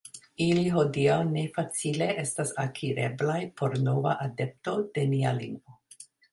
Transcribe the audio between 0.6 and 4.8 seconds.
hodiaŭ ne facile estas akireblaj por nova adepto